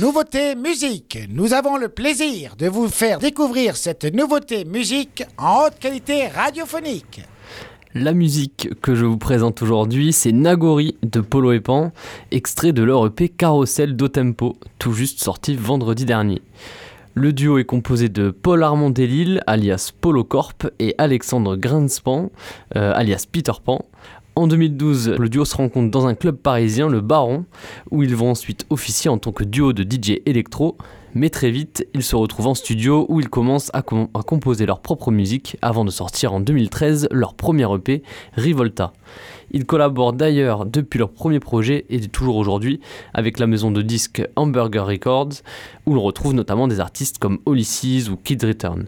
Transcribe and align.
Nouveauté 0.00 0.54
musique. 0.54 1.18
Nous 1.28 1.52
avons 1.52 1.76
le 1.76 1.90
plaisir 1.90 2.56
de 2.56 2.68
vous 2.68 2.88
faire 2.88 3.18
découvrir 3.18 3.76
cette 3.76 4.06
nouveauté 4.06 4.64
musique 4.64 5.24
en 5.36 5.66
haute 5.66 5.78
qualité 5.78 6.26
radiophonique. 6.28 7.20
La 7.92 8.14
musique 8.14 8.70
que 8.80 8.94
je 8.94 9.04
vous 9.04 9.18
présente 9.18 9.60
aujourd'hui, 9.60 10.14
c'est 10.14 10.32
Nagori 10.32 10.96
de 11.02 11.20
Polo 11.20 11.52
et 11.52 11.60
Pan, 11.60 11.92
extrait 12.30 12.72
de 12.72 12.82
leur 12.82 13.04
EP 13.04 13.28
Carousel 13.28 13.94
d'Otempo, 13.94 14.56
tout 14.78 14.94
juste 14.94 15.20
sorti 15.20 15.54
vendredi 15.54 16.06
dernier. 16.06 16.40
Le 17.14 17.34
duo 17.34 17.58
est 17.58 17.64
composé 17.64 18.08
de 18.08 18.30
Paul 18.30 18.62
Armand 18.62 18.88
Delille, 18.88 19.42
alias 19.46 19.90
Polo 20.00 20.24
Corp, 20.24 20.70
et 20.78 20.94
Alexandre 20.96 21.56
Grinspan, 21.56 22.30
euh, 22.76 22.94
alias 22.94 23.26
Peter 23.30 23.52
Pan. 23.62 23.84
En 24.36 24.46
2012, 24.46 25.16
le 25.18 25.28
duo 25.28 25.44
se 25.44 25.56
rencontre 25.56 25.90
dans 25.90 26.06
un 26.06 26.14
club 26.14 26.36
parisien, 26.36 26.88
le 26.88 27.00
Baron, 27.00 27.44
où 27.90 28.02
ils 28.02 28.14
vont 28.14 28.30
ensuite 28.30 28.64
officier 28.70 29.10
en 29.10 29.18
tant 29.18 29.32
que 29.32 29.44
duo 29.44 29.72
de 29.72 29.82
DJ 29.82 30.20
électro. 30.24 30.76
Mais 31.14 31.30
très 31.30 31.50
vite, 31.50 31.86
ils 31.94 32.04
se 32.04 32.14
retrouvent 32.14 32.46
en 32.46 32.54
studio 32.54 33.06
où 33.08 33.18
ils 33.18 33.28
commencent 33.28 33.70
à, 33.74 33.82
composer 33.82 34.64
leur 34.64 34.80
propre 34.80 35.10
musique 35.10 35.56
avant 35.60 35.84
de 35.84 35.90
sortir 35.90 36.32
en 36.32 36.38
2013 36.38 37.08
leur 37.10 37.34
premier 37.34 37.66
EP, 37.74 38.04
Rivolta. 38.34 38.92
Ils 39.50 39.66
collaborent 39.66 40.12
d'ailleurs 40.12 40.64
depuis 40.64 40.98
leur 40.98 41.10
premier 41.10 41.40
projet 41.40 41.84
et 41.90 42.00
toujours 42.00 42.36
aujourd'hui 42.36 42.78
avec 43.12 43.40
la 43.40 43.48
maison 43.48 43.72
de 43.72 43.82
disques 43.82 44.22
Hamburger 44.36 44.86
Records, 44.86 45.42
où 45.86 45.94
l'on 45.94 46.02
retrouve 46.02 46.34
notamment 46.34 46.68
des 46.68 46.78
artistes 46.78 47.18
comme 47.18 47.40
Ulysses 47.48 48.08
ou 48.08 48.16
Kid 48.16 48.44
Return. 48.44 48.86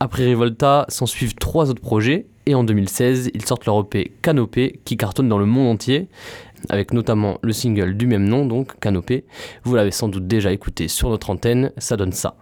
Après 0.00 0.24
Rivolta, 0.24 0.86
s'en 0.88 1.06
suivent 1.06 1.34
trois 1.34 1.70
autres 1.70 1.82
projets, 1.82 2.26
et 2.46 2.54
en 2.54 2.62
2016, 2.62 3.30
ils 3.34 3.44
sortent 3.44 3.66
leur 3.66 3.80
EP 3.80 4.12
Canopé 4.22 4.80
qui 4.84 4.96
cartonne 4.96 5.28
dans 5.28 5.38
le 5.38 5.44
monde 5.44 5.68
entier, 5.68 6.08
avec 6.68 6.92
notamment 6.92 7.38
le 7.42 7.52
single 7.52 7.96
du 7.96 8.06
même 8.06 8.28
nom, 8.28 8.46
donc 8.46 8.78
Canopé. 8.78 9.24
Vous 9.64 9.74
l'avez 9.74 9.90
sans 9.90 10.08
doute 10.08 10.26
déjà 10.26 10.52
écouté 10.52 10.88
sur 10.88 11.10
notre 11.10 11.30
antenne, 11.30 11.72
ça 11.78 11.96
donne 11.96 12.12
ça. 12.12 12.36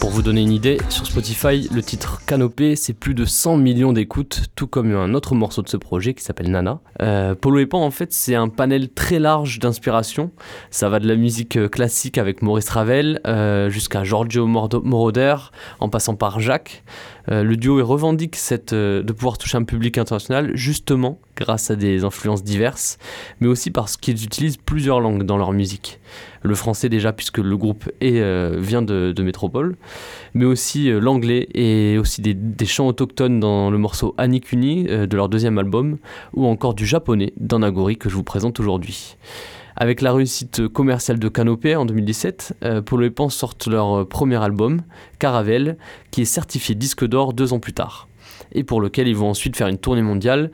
Pour 0.00 0.10
vous 0.10 0.22
donner 0.22 0.42
une 0.42 0.52
idée, 0.52 0.78
sur 0.90 1.06
Spotify, 1.06 1.66
le 1.72 1.82
titre 1.82 2.20
Canopé, 2.26 2.76
c'est 2.76 2.92
plus 2.92 3.14
de 3.14 3.24
100 3.24 3.56
millions 3.56 3.94
d'écoutes, 3.94 4.42
tout 4.54 4.66
comme 4.66 4.94
un 4.94 5.14
autre 5.14 5.34
morceau 5.34 5.62
de 5.62 5.68
ce 5.68 5.78
projet 5.78 6.12
qui 6.12 6.22
s'appelle 6.22 6.50
Nana. 6.50 6.80
Euh, 7.00 7.34
Polo 7.34 7.58
et 7.58 7.66
Pan, 7.66 7.82
en 7.82 7.90
fait, 7.90 8.12
c'est 8.12 8.34
un 8.34 8.48
panel 8.48 8.90
très 8.90 9.18
large 9.18 9.58
d'inspiration. 9.58 10.30
Ça 10.70 10.90
va 10.90 11.00
de 11.00 11.08
la 11.08 11.16
musique 11.16 11.56
euh, 11.56 11.68
classique 11.68 12.18
avec 12.18 12.42
Maurice 12.42 12.68
Ravel 12.68 13.20
euh, 13.26 13.70
jusqu'à 13.70 14.04
Giorgio 14.04 14.46
Moroder, 14.46 15.36
en 15.80 15.88
passant 15.88 16.16
par 16.16 16.38
Jacques. 16.38 16.84
le 17.28 17.56
duo 17.56 17.84
revendique 17.84 18.36
de 18.70 19.12
pouvoir 19.12 19.38
toucher 19.38 19.56
un 19.56 19.64
public 19.64 19.98
international 19.98 20.52
justement 20.54 21.18
grâce 21.36 21.70
à 21.70 21.76
des 21.76 22.04
influences 22.04 22.42
diverses, 22.42 22.98
mais 23.40 23.46
aussi 23.46 23.70
parce 23.70 23.96
qu'ils 23.96 24.24
utilisent 24.24 24.56
plusieurs 24.56 25.00
langues 25.00 25.22
dans 25.24 25.36
leur 25.36 25.52
musique. 25.52 26.00
Le 26.42 26.54
français 26.54 26.88
déjà 26.88 27.12
puisque 27.12 27.38
le 27.38 27.56
groupe 27.56 27.90
est, 28.00 28.20
vient 28.58 28.82
de 28.82 29.22
Métropole, 29.22 29.76
mais 30.34 30.44
aussi 30.44 30.90
euh, 30.90 31.00
l'anglais 31.00 31.48
et 31.54 31.98
aussi 31.98 32.20
des, 32.20 32.66
chants 32.66 32.88
autochtones 32.88 33.40
dans 33.40 33.70
le 33.70 33.78
morceau 33.78 34.14
Anikuni 34.18 34.86
euh, 34.88 35.06
de 35.06 35.16
leur 35.16 35.28
deuxième 35.28 35.58
album, 35.58 35.98
ou 36.34 36.46
encore 36.46 36.74
du 36.74 36.86
japonais 36.86 37.32
dans 37.38 37.60
Nagori 37.60 37.96
que 37.96 38.08
je 38.08 38.14
vous 38.14 38.24
présente 38.24 38.60
aujourd'hui. 38.60 39.16
Avec 39.76 40.00
la 40.00 40.12
réussite 40.12 40.66
commerciale 40.68 41.18
de 41.18 41.28
Canopé 41.28 41.76
en 41.76 41.86
2017, 41.86 42.56
euh, 42.64 42.82
Polo 42.82 43.06
et 43.06 43.10
Pan 43.10 43.28
sortent 43.28 43.68
leur 43.68 44.08
premier 44.08 44.42
album, 44.42 44.82
Caravelle, 45.18 45.76
qui 46.10 46.22
est 46.22 46.26
certifié 46.26 46.74
disque 46.74 47.06
d'or 47.06 47.32
deux 47.32 47.52
ans 47.52 47.60
plus 47.60 47.72
tard 47.72 48.08
et 48.52 48.64
pour 48.64 48.80
lequel 48.80 49.08
ils 49.08 49.16
vont 49.16 49.28
ensuite 49.28 49.56
faire 49.56 49.68
une 49.68 49.78
tournée 49.78 50.02
mondiale. 50.02 50.50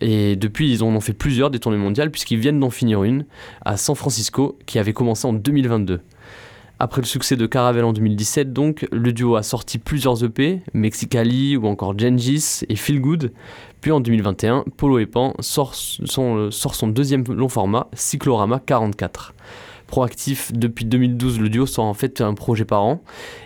Et 0.00 0.36
depuis, 0.36 0.72
ils 0.72 0.82
en 0.82 0.88
ont 0.88 1.00
fait 1.00 1.12
plusieurs 1.12 1.50
des 1.50 1.58
tournées 1.58 1.78
mondiales, 1.78 2.10
puisqu'ils 2.10 2.38
viennent 2.38 2.60
d'en 2.60 2.70
finir 2.70 3.02
une 3.04 3.24
à 3.64 3.76
San 3.76 3.94
Francisco, 3.94 4.58
qui 4.66 4.78
avait 4.78 4.92
commencé 4.92 5.26
en 5.26 5.32
2022. 5.32 6.00
Après 6.78 7.00
le 7.00 7.06
succès 7.06 7.36
de 7.36 7.46
Caravelle 7.46 7.84
en 7.84 7.94
2017, 7.94 8.52
donc, 8.52 8.86
le 8.92 9.12
duo 9.14 9.36
a 9.36 9.42
sorti 9.42 9.78
plusieurs 9.78 10.22
EP, 10.22 10.60
Mexicali 10.74 11.56
ou 11.56 11.66
encore 11.66 11.98
Gengis 11.98 12.64
et 12.68 12.76
Feel 12.76 13.00
Good. 13.00 13.32
Puis 13.80 13.92
en 13.92 14.00
2021, 14.00 14.64
Polo 14.76 14.98
et 14.98 15.06
Pan 15.06 15.32
sort 15.40 15.74
son, 15.74 16.50
sort 16.50 16.74
son 16.74 16.88
deuxième 16.88 17.24
long 17.28 17.48
format, 17.48 17.88
Cyclorama 17.94 18.60
44 18.64 19.34
proactif 19.86 20.52
depuis 20.52 20.84
2012, 20.84 21.38
le 21.40 21.48
duo 21.48 21.64
sort 21.64 21.84
en 21.84 21.94
fait 21.94 22.20
un 22.20 22.34
projet 22.34 22.64
par 22.64 22.82
an. 22.82 23.02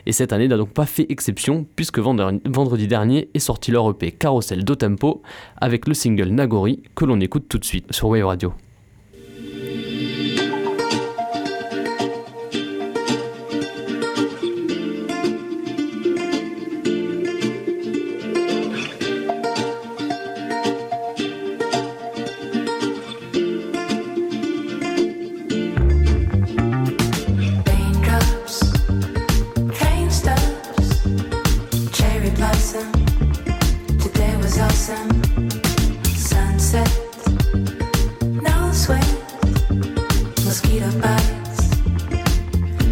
Et 0.06 0.12
cette 0.12 0.32
année 0.32 0.48
n'a 0.48 0.56
donc 0.56 0.70
pas 0.70 0.86
fait 0.86 1.06
exception, 1.10 1.66
puisque 1.76 1.98
vendredi 1.98 2.86
dernier 2.86 3.28
est 3.34 3.40
sorti 3.40 3.70
leur 3.70 3.90
EP 3.90 4.10
Carousel 4.12 4.64
Do 4.64 4.74
Tempo 4.74 5.22
avec 5.60 5.86
le 5.86 5.92
single 5.92 6.28
Nagori 6.28 6.82
que 6.94 7.04
l'on 7.04 7.20
écoute 7.20 7.44
tout 7.48 7.58
de 7.58 7.64
suite 7.64 7.92
sur 7.92 8.08
Wave 8.08 8.24
Radio. 8.24 8.54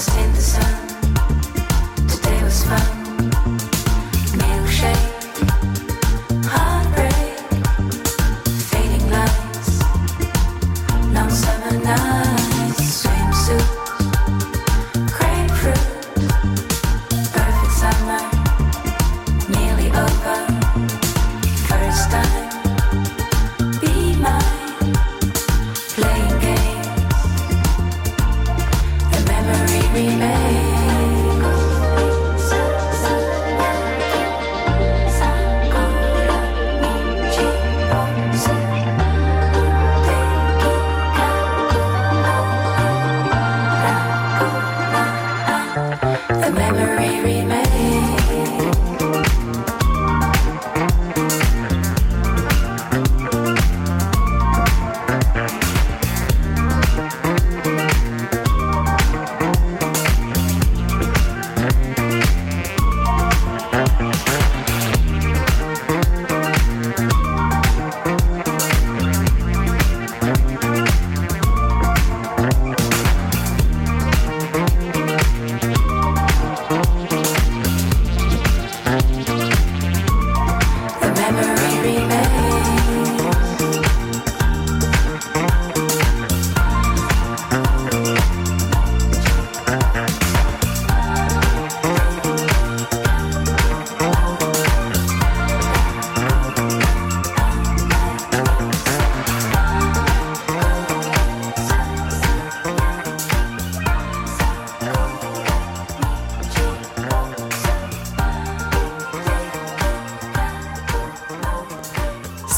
understand 0.00 0.29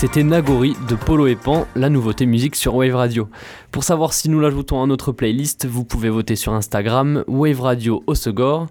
C'était 0.02 0.24
Nagori 0.24 0.74
de 0.88 0.96
Polo 0.96 1.28
et 1.28 1.36
Pan, 1.36 1.64
la 1.76 1.88
nouveauté 1.88 2.26
musique 2.26 2.56
sur 2.56 2.74
Wave 2.74 2.96
Radio. 2.96 3.28
Pour 3.70 3.84
savoir 3.84 4.12
si 4.12 4.28
nous 4.28 4.40
l'ajoutons 4.40 4.82
à 4.82 4.86
notre 4.88 5.12
playlist, 5.12 5.64
vous 5.64 5.84
pouvez 5.84 6.08
voter 6.08 6.34
sur 6.34 6.54
Instagram 6.54 7.22
Wave 7.28 7.60
Radio 7.60 8.02
Osegor. 8.08 8.66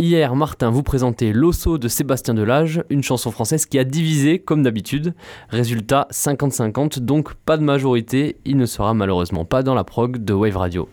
Hier, 0.00 0.34
Martin 0.34 0.70
vous 0.70 0.82
présentait 0.82 1.32
L'Osso 1.32 1.78
de 1.78 1.86
Sébastien 1.86 2.34
Delage, 2.34 2.82
une 2.90 3.04
chanson 3.04 3.30
française 3.30 3.66
qui 3.66 3.78
a 3.78 3.84
divisé 3.84 4.40
comme 4.40 4.64
d'habitude. 4.64 5.14
Résultat 5.48 6.08
50-50, 6.10 6.98
donc 6.98 7.34
pas 7.34 7.56
de 7.56 7.62
majorité, 7.62 8.38
il 8.44 8.56
ne 8.56 8.66
sera 8.66 8.94
malheureusement 8.94 9.44
pas 9.44 9.62
dans 9.62 9.74
la 9.74 9.84
prog 9.84 10.24
de 10.24 10.32
Wave 10.32 10.56
Radio. 10.56 10.88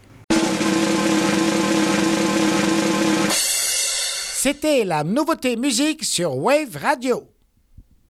C'était 3.32 4.86
la 4.86 5.04
nouveauté 5.04 5.56
musique 5.56 6.04
sur 6.04 6.38
Wave 6.38 6.78
Radio. 6.80 7.24